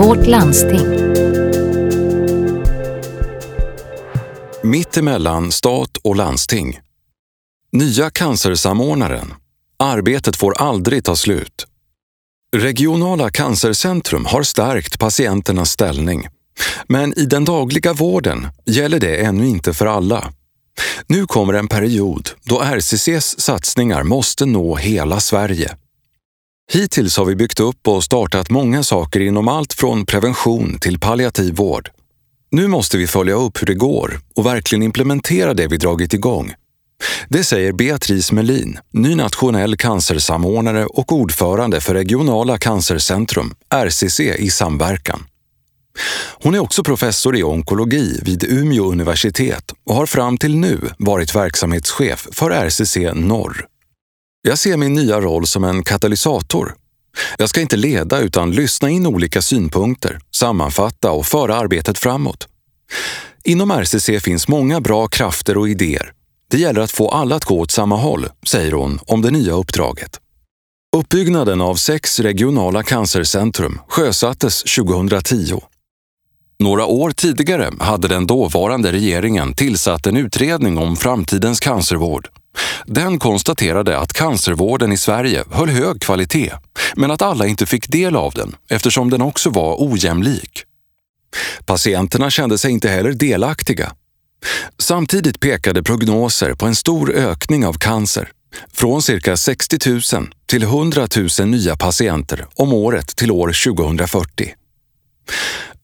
Vårt 0.00 0.26
landsting. 0.26 0.86
Mittemellan 4.62 5.52
stat 5.52 5.96
och 5.96 6.16
landsting. 6.16 6.80
Nya 7.72 8.10
cancersamordnaren. 8.10 9.34
Arbetet 9.78 10.36
får 10.36 10.52
aldrig 10.52 11.04
ta 11.04 11.16
slut. 11.16 11.66
Regionala 12.56 13.30
cancercentrum 13.30 14.26
har 14.26 14.42
stärkt 14.42 14.98
patienternas 14.98 15.70
ställning. 15.70 16.26
Men 16.88 17.18
i 17.18 17.24
den 17.24 17.44
dagliga 17.44 17.92
vården 17.92 18.48
gäller 18.66 19.00
det 19.00 19.16
ännu 19.16 19.46
inte 19.46 19.72
för 19.72 19.86
alla. 19.86 20.32
Nu 21.06 21.26
kommer 21.26 21.54
en 21.54 21.68
period 21.68 22.30
då 22.42 22.60
RCCs 22.60 23.40
satsningar 23.40 24.02
måste 24.02 24.46
nå 24.46 24.76
hela 24.76 25.20
Sverige. 25.20 25.76
Hittills 26.72 27.16
har 27.16 27.24
vi 27.24 27.36
byggt 27.36 27.60
upp 27.60 27.88
och 27.88 28.04
startat 28.04 28.50
många 28.50 28.82
saker 28.82 29.20
inom 29.20 29.48
allt 29.48 29.72
från 29.72 30.06
prevention 30.06 30.78
till 30.78 30.98
palliativ 30.98 31.54
vård. 31.54 31.90
Nu 32.50 32.68
måste 32.68 32.98
vi 32.98 33.06
följa 33.06 33.34
upp 33.34 33.62
hur 33.62 33.66
det 33.66 33.74
går 33.74 34.20
och 34.36 34.46
verkligen 34.46 34.82
implementera 34.82 35.54
det 35.54 35.66
vi 35.66 35.76
dragit 35.76 36.14
igång. 36.14 36.54
Det 37.28 37.44
säger 37.44 37.72
Beatrice 37.72 38.32
Melin, 38.32 38.78
ny 38.92 39.14
nationell 39.14 39.76
cancersamordnare 39.76 40.86
och 40.86 41.12
ordförande 41.12 41.80
för 41.80 41.94
Regionala 41.94 42.58
cancercentrum, 42.58 43.54
RCC 43.74 44.20
i 44.20 44.50
samverkan. 44.50 45.26
Hon 46.42 46.54
är 46.54 46.58
också 46.58 46.82
professor 46.82 47.36
i 47.36 47.42
onkologi 47.42 48.20
vid 48.22 48.44
Umeå 48.44 48.84
universitet 48.84 49.72
och 49.86 49.94
har 49.94 50.06
fram 50.06 50.38
till 50.38 50.56
nu 50.56 50.80
varit 50.98 51.34
verksamhetschef 51.34 52.28
för 52.32 52.50
RCC 52.50 52.96
Norr. 53.14 53.69
Jag 54.42 54.58
ser 54.58 54.76
min 54.76 54.94
nya 54.94 55.20
roll 55.20 55.46
som 55.46 55.64
en 55.64 55.82
katalysator. 55.82 56.74
Jag 57.38 57.48
ska 57.48 57.60
inte 57.60 57.76
leda 57.76 58.20
utan 58.20 58.50
lyssna 58.50 58.90
in 58.90 59.06
olika 59.06 59.42
synpunkter, 59.42 60.18
sammanfatta 60.30 61.10
och 61.12 61.26
föra 61.26 61.56
arbetet 61.56 61.98
framåt. 61.98 62.48
Inom 63.44 63.70
RCC 63.70 64.20
finns 64.20 64.48
många 64.48 64.80
bra 64.80 65.08
krafter 65.08 65.56
och 65.56 65.68
idéer. 65.68 66.12
Det 66.50 66.58
gäller 66.58 66.80
att 66.80 66.90
få 66.90 67.08
alla 67.08 67.36
att 67.36 67.44
gå 67.44 67.58
åt 67.60 67.70
samma 67.70 67.96
håll, 67.96 68.28
säger 68.46 68.72
hon 68.72 68.98
om 69.06 69.22
det 69.22 69.30
nya 69.30 69.52
uppdraget. 69.52 70.20
Uppbyggnaden 70.96 71.60
av 71.60 71.74
sex 71.74 72.20
regionala 72.20 72.82
cancercentrum 72.82 73.80
sjösattes 73.88 74.62
2010. 74.62 75.60
Några 76.58 76.86
år 76.86 77.10
tidigare 77.10 77.70
hade 77.80 78.08
den 78.08 78.26
dåvarande 78.26 78.92
regeringen 78.92 79.54
tillsatt 79.54 80.06
en 80.06 80.16
utredning 80.16 80.78
om 80.78 80.96
framtidens 80.96 81.60
cancervård. 81.60 82.28
Den 82.86 83.18
konstaterade 83.18 83.98
att 83.98 84.12
cancervården 84.12 84.92
i 84.92 84.96
Sverige 84.96 85.44
höll 85.50 85.68
hög 85.68 86.00
kvalitet, 86.00 86.52
men 86.96 87.10
att 87.10 87.22
alla 87.22 87.46
inte 87.46 87.66
fick 87.66 87.88
del 87.88 88.16
av 88.16 88.32
den 88.32 88.56
eftersom 88.68 89.10
den 89.10 89.22
också 89.22 89.50
var 89.50 89.76
ojämlik. 89.78 90.64
Patienterna 91.66 92.30
kände 92.30 92.58
sig 92.58 92.70
inte 92.70 92.88
heller 92.88 93.12
delaktiga. 93.12 93.92
Samtidigt 94.78 95.40
pekade 95.40 95.82
prognoser 95.82 96.54
på 96.54 96.66
en 96.66 96.74
stor 96.74 97.10
ökning 97.10 97.66
av 97.66 97.72
cancer, 97.72 98.30
från 98.72 99.02
cirka 99.02 99.36
60 99.36 99.90
000 99.90 100.28
till 100.46 100.62
100 100.62 101.08
000 101.38 101.48
nya 101.48 101.76
patienter 101.76 102.46
om 102.54 102.72
året 102.72 103.16
till 103.16 103.30
år 103.30 103.72
2040. 103.74 104.54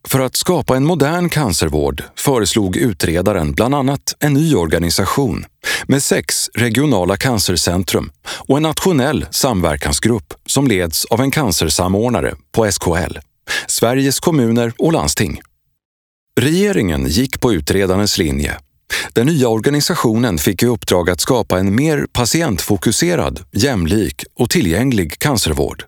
För 0.06 0.20
att 0.20 0.36
skapa 0.36 0.76
en 0.76 0.84
modern 0.84 1.28
cancervård 1.28 2.02
föreslog 2.16 2.76
utredaren 2.76 3.52
bland 3.52 3.74
annat 3.74 4.14
en 4.20 4.32
ny 4.32 4.54
organisation 4.54 5.44
med 5.86 6.02
sex 6.02 6.50
regionala 6.54 7.16
cancercentrum 7.16 8.10
och 8.26 8.56
en 8.56 8.62
nationell 8.62 9.26
samverkansgrupp 9.30 10.34
som 10.46 10.68
leds 10.68 11.04
av 11.04 11.20
en 11.20 11.30
cancersamordnare 11.30 12.34
på 12.52 12.72
SKL, 12.72 13.18
Sveriges 13.66 14.20
kommuner 14.20 14.72
och 14.78 14.92
landsting. 14.92 15.40
Regeringen 16.40 17.06
gick 17.06 17.40
på 17.40 17.52
utredarens 17.52 18.18
linje. 18.18 18.56
Den 19.12 19.26
nya 19.26 19.48
organisationen 19.48 20.38
fick 20.38 20.62
i 20.62 20.66
uppdrag 20.66 21.10
att 21.10 21.20
skapa 21.20 21.58
en 21.58 21.74
mer 21.74 22.06
patientfokuserad, 22.12 23.40
jämlik 23.52 24.24
och 24.34 24.50
tillgänglig 24.50 25.18
cancervård. 25.18 25.84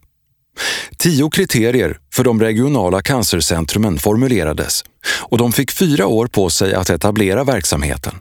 Tio 0.97 1.31
kriterier 1.31 1.99
för 2.15 2.25
de 2.25 2.41
regionala 2.41 3.03
cancercentrumen 3.03 3.99
formulerades 3.99 4.85
och 5.21 5.39
de 5.39 5.53
fick 5.53 5.73
fyra 5.73 6.07
år 6.07 6.27
på 6.27 6.51
sig 6.51 6.75
att 6.75 6.91
etablera 6.91 7.45
verksamheten. 7.45 8.15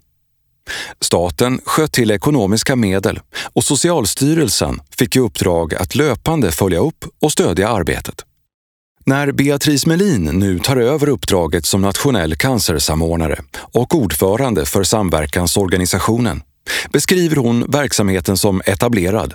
Staten 1.01 1.61
sköt 1.65 1.91
till 1.91 2.11
ekonomiska 2.11 2.75
medel 2.75 3.19
och 3.53 3.63
Socialstyrelsen 3.63 4.79
fick 4.97 5.15
i 5.15 5.19
uppdrag 5.19 5.75
att 5.75 5.95
löpande 5.95 6.51
följa 6.51 6.79
upp 6.79 7.05
och 7.21 7.31
stödja 7.31 7.69
arbetet. 7.69 8.23
När 9.05 9.31
Beatrice 9.31 9.85
Melin 9.85 10.23
nu 10.23 10.59
tar 10.59 10.77
över 10.77 11.09
uppdraget 11.09 11.65
som 11.65 11.81
nationell 11.81 12.35
cancersamordnare 12.35 13.41
och 13.57 13.95
ordförande 13.95 14.65
för 14.65 14.83
samverkansorganisationen 14.83 16.41
beskriver 16.91 17.35
hon 17.35 17.71
verksamheten 17.71 18.37
som 18.37 18.61
etablerad. 18.65 19.33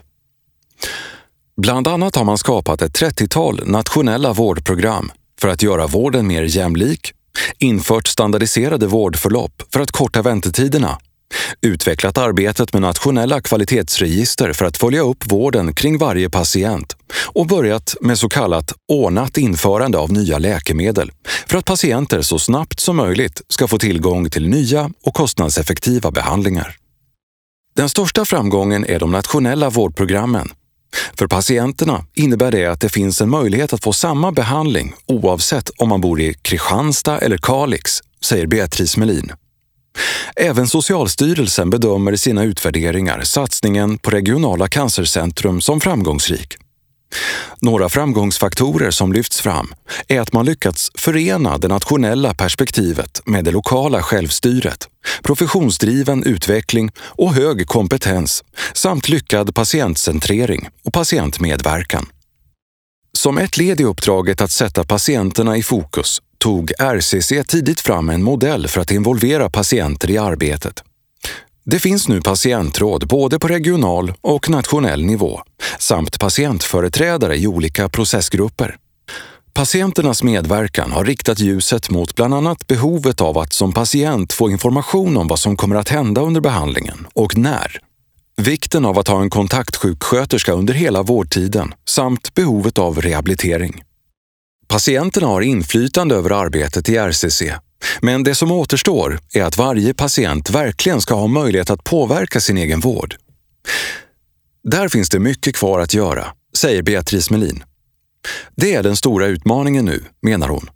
Bland 1.62 1.88
annat 1.88 2.16
har 2.16 2.24
man 2.24 2.38
skapat 2.38 2.82
ett 2.82 3.00
30-tal 3.00 3.60
nationella 3.66 4.32
vårdprogram 4.32 5.12
för 5.40 5.48
att 5.48 5.62
göra 5.62 5.86
vården 5.86 6.26
mer 6.26 6.42
jämlik, 6.42 7.12
infört 7.58 8.06
standardiserade 8.06 8.86
vårdförlopp 8.86 9.62
för 9.72 9.80
att 9.80 9.90
korta 9.90 10.22
väntetiderna, 10.22 10.98
utvecklat 11.60 12.18
arbetet 12.18 12.72
med 12.72 12.82
nationella 12.82 13.40
kvalitetsregister 13.40 14.52
för 14.52 14.64
att 14.64 14.76
följa 14.76 15.00
upp 15.00 15.32
vården 15.32 15.74
kring 15.74 15.98
varje 15.98 16.30
patient 16.30 16.96
och 17.26 17.46
börjat 17.46 17.96
med 18.00 18.18
så 18.18 18.28
kallat 18.28 18.72
ordnat 18.88 19.36
införande 19.36 19.98
av 19.98 20.12
nya 20.12 20.38
läkemedel 20.38 21.10
för 21.46 21.58
att 21.58 21.64
patienter 21.64 22.22
så 22.22 22.38
snabbt 22.38 22.80
som 22.80 22.96
möjligt 22.96 23.42
ska 23.48 23.68
få 23.68 23.78
tillgång 23.78 24.30
till 24.30 24.48
nya 24.48 24.90
och 25.02 25.14
kostnadseffektiva 25.14 26.10
behandlingar. 26.10 26.76
Den 27.76 27.88
största 27.88 28.24
framgången 28.24 28.86
är 28.86 28.98
de 28.98 29.12
nationella 29.12 29.70
vårdprogrammen 29.70 30.52
för 31.18 31.26
patienterna 31.26 32.04
innebär 32.14 32.50
det 32.50 32.66
att 32.66 32.80
det 32.80 32.88
finns 32.88 33.20
en 33.20 33.30
möjlighet 33.30 33.72
att 33.72 33.84
få 33.84 33.92
samma 33.92 34.32
behandling 34.32 34.94
oavsett 35.06 35.70
om 35.78 35.88
man 35.88 36.00
bor 36.00 36.20
i 36.20 36.34
Kristianstad 36.34 37.18
eller 37.18 37.38
Kalix, 37.38 38.00
säger 38.24 38.46
Beatrice 38.46 38.96
Melin. 38.96 39.32
Även 40.36 40.66
Socialstyrelsen 40.66 41.70
bedömer 41.70 42.12
i 42.12 42.18
sina 42.18 42.44
utvärderingar 42.44 43.22
satsningen 43.22 43.98
på 43.98 44.10
regionala 44.10 44.68
cancercentrum 44.68 45.60
som 45.60 45.80
framgångsrik. 45.80 46.56
Några 47.64 47.88
framgångsfaktorer 47.88 48.90
som 48.90 49.12
lyfts 49.12 49.40
fram 49.40 49.74
är 50.08 50.20
att 50.20 50.32
man 50.32 50.46
lyckats 50.46 50.90
förena 50.94 51.58
det 51.58 51.68
nationella 51.68 52.34
perspektivet 52.34 53.22
med 53.26 53.44
det 53.44 53.50
lokala 53.50 54.02
självstyret, 54.02 54.88
professionsdriven 55.22 56.24
utveckling 56.24 56.90
och 56.98 57.34
hög 57.34 57.66
kompetens 57.66 58.44
samt 58.74 59.08
lyckad 59.08 59.54
patientcentrering 59.54 60.68
och 60.84 60.92
patientmedverkan. 60.92 62.06
Som 63.12 63.38
ett 63.38 63.56
led 63.56 63.80
i 63.80 63.84
uppdraget 63.84 64.40
att 64.40 64.50
sätta 64.50 64.84
patienterna 64.84 65.56
i 65.56 65.62
fokus 65.62 66.18
tog 66.38 66.72
RCC 66.78 67.32
tidigt 67.48 67.80
fram 67.80 68.08
en 68.10 68.22
modell 68.22 68.68
för 68.68 68.80
att 68.80 68.90
involvera 68.90 69.50
patienter 69.50 70.10
i 70.10 70.18
arbetet. 70.18 70.82
Det 71.64 71.78
finns 71.78 72.08
nu 72.08 72.20
patientråd 72.22 73.08
både 73.08 73.38
på 73.38 73.48
regional 73.48 74.12
och 74.20 74.50
nationell 74.50 75.04
nivå 75.04 75.42
samt 75.78 76.20
patientföreträdare 76.20 77.36
i 77.36 77.46
olika 77.46 77.88
processgrupper. 77.88 78.76
Patienternas 79.54 80.22
medverkan 80.22 80.92
har 80.92 81.04
riktat 81.04 81.40
ljuset 81.40 81.90
mot 81.90 82.14
bland 82.14 82.34
annat 82.34 82.66
behovet 82.66 83.20
av 83.20 83.38
att 83.38 83.52
som 83.52 83.72
patient 83.72 84.32
få 84.32 84.50
information 84.50 85.16
om 85.16 85.28
vad 85.28 85.38
som 85.38 85.56
kommer 85.56 85.76
att 85.76 85.88
hända 85.88 86.20
under 86.20 86.40
behandlingen 86.40 87.06
och 87.14 87.36
när. 87.36 87.78
Vikten 88.36 88.84
av 88.84 88.98
att 88.98 89.08
ha 89.08 89.22
en 89.22 89.30
kontaktsjuksköterska 89.30 90.52
under 90.52 90.74
hela 90.74 91.02
vårdtiden 91.02 91.74
samt 91.88 92.34
behovet 92.34 92.78
av 92.78 93.00
rehabilitering. 93.00 93.82
Patienterna 94.68 95.26
har 95.26 95.40
inflytande 95.40 96.14
över 96.14 96.30
arbetet 96.30 96.88
i 96.88 96.96
RCC 96.96 97.42
men 98.00 98.24
det 98.24 98.34
som 98.34 98.52
återstår 98.52 99.20
är 99.34 99.42
att 99.42 99.58
varje 99.58 99.94
patient 99.94 100.50
verkligen 100.50 101.00
ska 101.00 101.14
ha 101.14 101.26
möjlighet 101.26 101.70
att 101.70 101.84
påverka 101.84 102.40
sin 102.40 102.58
egen 102.58 102.80
vård. 102.80 103.16
Där 104.62 104.88
finns 104.88 105.08
det 105.08 105.18
mycket 105.18 105.56
kvar 105.56 105.80
att 105.80 105.94
göra, 105.94 106.26
säger 106.56 106.82
Beatrice 106.82 107.30
Melin. 107.30 107.64
Det 108.56 108.74
är 108.74 108.82
den 108.82 108.96
stora 108.96 109.26
utmaningen 109.26 109.84
nu, 109.84 110.04
menar 110.22 110.48
hon. 110.48 110.70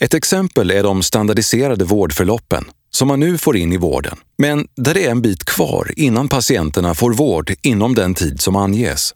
Ett 0.00 0.14
exempel 0.14 0.70
är 0.70 0.82
de 0.82 1.02
standardiserade 1.02 1.84
vårdförloppen 1.84 2.64
som 2.90 3.08
man 3.08 3.20
nu 3.20 3.38
får 3.38 3.56
in 3.56 3.72
i 3.72 3.76
vården, 3.76 4.18
men 4.38 4.66
där 4.76 4.94
det 4.94 5.06
är 5.06 5.10
en 5.10 5.22
bit 5.22 5.44
kvar 5.44 5.92
innan 5.96 6.28
patienterna 6.28 6.94
får 6.94 7.12
vård 7.12 7.54
inom 7.62 7.94
den 7.94 8.14
tid 8.14 8.40
som 8.40 8.56
anges. 8.56 9.14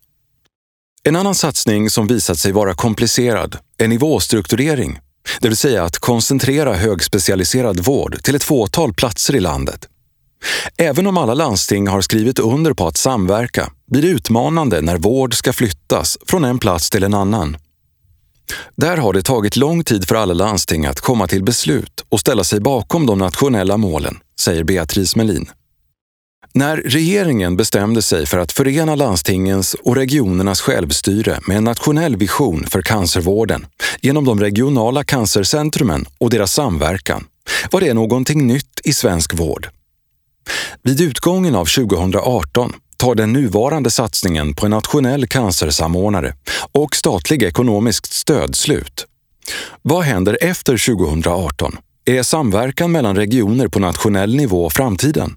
En 1.02 1.16
annan 1.16 1.34
satsning 1.34 1.90
som 1.90 2.06
visat 2.06 2.38
sig 2.38 2.52
vara 2.52 2.74
komplicerad 2.74 3.58
är 3.78 3.88
nivåstrukturering 3.88 4.98
det 5.40 5.48
vill 5.48 5.56
säga 5.56 5.84
att 5.84 5.98
koncentrera 5.98 6.74
högspecialiserad 6.74 7.80
vård 7.80 8.22
till 8.22 8.34
ett 8.34 8.44
fåtal 8.44 8.94
platser 8.94 9.36
i 9.36 9.40
landet. 9.40 9.88
Även 10.78 11.06
om 11.06 11.16
alla 11.16 11.34
landsting 11.34 11.88
har 11.88 12.00
skrivit 12.00 12.38
under 12.38 12.72
på 12.72 12.86
att 12.86 12.96
samverka 12.96 13.70
blir 13.90 14.02
det 14.02 14.08
utmanande 14.08 14.80
när 14.80 14.96
vård 14.96 15.34
ska 15.34 15.52
flyttas 15.52 16.18
från 16.26 16.44
en 16.44 16.58
plats 16.58 16.90
till 16.90 17.04
en 17.04 17.14
annan. 17.14 17.56
Där 18.76 18.96
har 18.96 19.12
det 19.12 19.22
tagit 19.22 19.56
lång 19.56 19.84
tid 19.84 20.08
för 20.08 20.14
alla 20.14 20.34
landsting 20.34 20.86
att 20.86 21.00
komma 21.00 21.26
till 21.26 21.44
beslut 21.44 22.04
och 22.08 22.20
ställa 22.20 22.44
sig 22.44 22.60
bakom 22.60 23.06
de 23.06 23.18
nationella 23.18 23.76
målen, 23.76 24.18
säger 24.40 24.64
Beatrice 24.64 25.16
Melin. 25.16 25.50
När 26.54 26.76
regeringen 26.76 27.56
bestämde 27.56 28.02
sig 28.02 28.26
för 28.26 28.38
att 28.38 28.52
förena 28.52 28.94
landstingens 28.94 29.74
och 29.74 29.96
regionernas 29.96 30.60
självstyre 30.60 31.40
med 31.46 31.56
en 31.56 31.64
nationell 31.64 32.16
vision 32.16 32.64
för 32.70 32.82
cancervården 32.82 33.66
genom 34.00 34.24
de 34.24 34.40
regionala 34.40 35.04
cancercentrumen 35.04 36.06
och 36.18 36.30
deras 36.30 36.52
samverkan 36.52 37.24
var 37.70 37.80
det 37.80 37.94
någonting 37.94 38.46
nytt 38.46 38.80
i 38.84 38.92
svensk 38.92 39.34
vård. 39.34 39.68
Vid 40.82 41.00
utgången 41.00 41.54
av 41.54 41.64
2018 41.64 42.72
tar 42.96 43.14
den 43.14 43.32
nuvarande 43.32 43.90
satsningen 43.90 44.54
på 44.54 44.66
en 44.66 44.70
nationell 44.70 45.26
cancersamordnare 45.26 46.34
och 46.72 46.96
statlig 46.96 47.42
ekonomiskt 47.42 48.12
stöd 48.12 48.56
slut. 48.56 49.06
Vad 49.82 50.02
händer 50.02 50.38
efter 50.40 50.94
2018? 50.94 51.76
Är 52.04 52.22
samverkan 52.22 52.92
mellan 52.92 53.16
regioner 53.16 53.68
på 53.68 53.78
nationell 53.78 54.36
nivå 54.36 54.70
framtiden? 54.70 55.36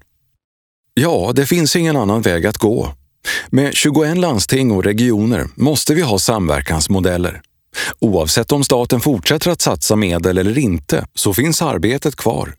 Ja, 0.94 1.32
det 1.34 1.46
finns 1.46 1.76
ingen 1.76 1.96
annan 1.96 2.22
väg 2.22 2.46
att 2.46 2.58
gå. 2.58 2.94
Med 3.48 3.74
21 3.74 4.18
landsting 4.18 4.70
och 4.70 4.84
regioner 4.84 5.46
måste 5.54 5.94
vi 5.94 6.02
ha 6.02 6.18
samverkansmodeller. 6.18 7.40
Oavsett 7.98 8.52
om 8.52 8.64
staten 8.64 9.00
fortsätter 9.00 9.50
att 9.50 9.62
satsa 9.62 9.96
medel 9.96 10.38
eller 10.38 10.58
inte 10.58 11.06
så 11.14 11.34
finns 11.34 11.62
arbetet 11.62 12.16
kvar. 12.16 12.54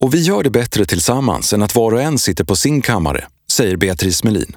Och 0.00 0.14
vi 0.14 0.20
gör 0.20 0.42
det 0.42 0.50
bättre 0.50 0.84
tillsammans 0.84 1.52
än 1.52 1.62
att 1.62 1.74
var 1.74 1.92
och 1.92 2.02
en 2.02 2.18
sitter 2.18 2.44
på 2.44 2.56
sin 2.56 2.82
kammare, 2.82 3.26
säger 3.52 3.76
Beatrice 3.76 4.24
Melin. 4.24 4.56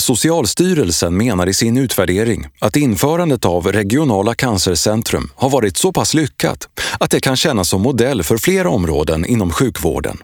Socialstyrelsen 0.00 1.16
menar 1.16 1.48
i 1.48 1.54
sin 1.54 1.78
utvärdering 1.78 2.46
att 2.60 2.76
införandet 2.76 3.44
av 3.44 3.72
regionala 3.72 4.34
cancercentrum 4.34 5.30
har 5.34 5.50
varit 5.50 5.76
så 5.76 5.92
pass 5.92 6.14
lyckat 6.14 6.68
att 7.00 7.10
det 7.10 7.20
kan 7.20 7.36
kännas 7.36 7.68
som 7.68 7.82
modell 7.82 8.22
för 8.22 8.36
flera 8.36 8.70
områden 8.70 9.24
inom 9.24 9.50
sjukvården. 9.50 10.18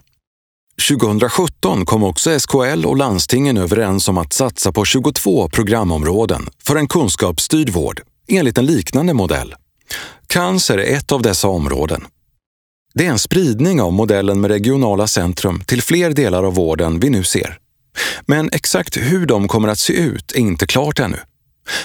2017 0.89 1.85
kom 1.85 2.03
också 2.03 2.39
SKL 2.39 2.85
och 2.85 2.97
landstingen 2.97 3.57
överens 3.57 4.07
om 4.07 4.17
att 4.17 4.33
satsa 4.33 4.71
på 4.71 4.85
22 4.85 5.49
programområden 5.49 6.49
för 6.63 6.75
en 6.75 6.87
kunskapsstyrd 6.87 7.69
vård 7.69 8.01
enligt 8.27 8.57
en 8.57 8.65
liknande 8.65 9.13
modell. 9.13 9.55
Cancer 10.27 10.77
är 10.77 10.97
ett 10.97 11.11
av 11.11 11.21
dessa 11.21 11.47
områden. 11.47 12.05
Det 12.97 13.05
är 13.05 13.09
en 13.09 13.19
spridning 13.19 13.81
av 13.81 13.93
modellen 13.93 14.41
med 14.41 14.51
regionala 14.51 15.07
centrum 15.07 15.63
till 15.65 15.81
fler 15.81 16.11
delar 16.11 16.43
av 16.43 16.55
vården 16.55 16.99
vi 16.99 17.09
nu 17.09 17.23
ser. 17.23 17.59
Men 18.25 18.49
exakt 18.51 18.97
hur 18.97 19.25
de 19.25 19.47
kommer 19.47 19.67
att 19.67 19.79
se 19.79 19.93
ut 19.93 20.31
är 20.31 20.39
inte 20.39 20.67
klart 20.67 20.99
ännu. 20.99 21.17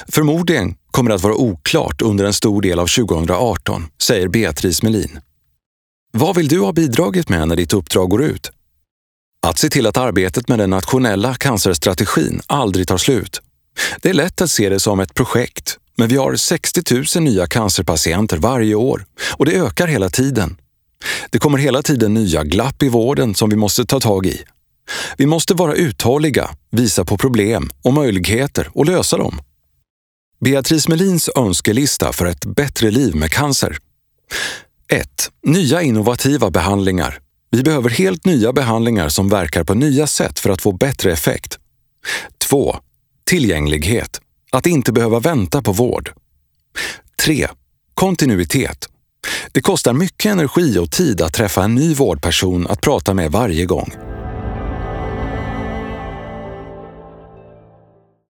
Förmodligen 0.08 0.74
kommer 0.90 1.08
det 1.10 1.14
att 1.14 1.22
vara 1.22 1.34
oklart 1.34 2.02
under 2.02 2.24
en 2.24 2.32
stor 2.32 2.62
del 2.62 2.78
av 2.78 2.86
2018, 2.86 3.86
säger 4.02 4.28
Beatrice 4.28 4.82
Melin. 4.82 5.20
Vad 6.12 6.36
vill 6.36 6.48
du 6.48 6.60
ha 6.60 6.72
bidragit 6.72 7.28
med 7.28 7.48
när 7.48 7.56
ditt 7.56 7.72
uppdrag 7.72 8.10
går 8.10 8.22
ut? 8.22 8.50
Att 9.46 9.58
se 9.58 9.68
till 9.68 9.86
att 9.86 9.96
arbetet 9.96 10.48
med 10.48 10.58
den 10.58 10.70
nationella 10.70 11.34
cancerstrategin 11.34 12.40
aldrig 12.46 12.88
tar 12.88 12.98
slut. 12.98 13.40
Det 14.02 14.10
är 14.10 14.14
lätt 14.14 14.40
att 14.40 14.50
se 14.50 14.68
det 14.68 14.80
som 14.80 15.00
ett 15.00 15.14
projekt, 15.14 15.78
men 15.96 16.08
vi 16.08 16.16
har 16.16 16.36
60 16.36 17.18
000 17.18 17.24
nya 17.24 17.46
cancerpatienter 17.46 18.36
varje 18.36 18.74
år 18.74 19.04
och 19.32 19.46
det 19.46 19.52
ökar 19.52 19.86
hela 19.86 20.10
tiden. 20.10 20.56
Det 21.30 21.38
kommer 21.38 21.58
hela 21.58 21.82
tiden 21.82 22.14
nya 22.14 22.44
glapp 22.44 22.82
i 22.82 22.88
vården 22.88 23.34
som 23.34 23.50
vi 23.50 23.56
måste 23.56 23.84
ta 23.84 24.00
tag 24.00 24.26
i. 24.26 24.44
Vi 25.16 25.26
måste 25.26 25.54
vara 25.54 25.74
uthålliga, 25.74 26.50
visa 26.70 27.04
på 27.04 27.18
problem 27.18 27.70
och 27.82 27.94
möjligheter 27.94 28.70
och 28.74 28.86
lösa 28.86 29.16
dem. 29.16 29.40
Beatrice 30.40 30.88
Melins 30.88 31.30
önskelista 31.36 32.12
för 32.12 32.26
ett 32.26 32.44
bättre 32.44 32.90
liv 32.90 33.16
med 33.16 33.30
cancer. 33.30 33.78
1. 34.92 35.30
Nya 35.46 35.82
innovativa 35.82 36.50
behandlingar. 36.50 37.20
Vi 37.50 37.62
behöver 37.62 37.90
helt 37.90 38.24
nya 38.24 38.52
behandlingar 38.52 39.08
som 39.08 39.28
verkar 39.28 39.64
på 39.64 39.74
nya 39.74 40.06
sätt 40.06 40.38
för 40.38 40.50
att 40.50 40.62
få 40.62 40.72
bättre 40.72 41.12
effekt. 41.12 41.58
2. 42.38 42.76
Tillgänglighet. 43.24 44.20
Att 44.52 44.66
inte 44.66 44.92
behöva 44.92 45.20
vänta 45.20 45.62
på 45.62 45.72
vård. 45.72 46.12
3. 47.24 47.48
Kontinuitet. 47.94 48.88
Det 49.52 49.60
kostar 49.60 49.92
mycket 49.92 50.32
energi 50.32 50.78
och 50.78 50.90
tid 50.90 51.22
att 51.22 51.34
träffa 51.34 51.64
en 51.64 51.74
ny 51.74 51.94
vårdperson 51.94 52.66
att 52.66 52.80
prata 52.80 53.14
med 53.14 53.32
varje 53.32 53.64
gång. 53.64 54.09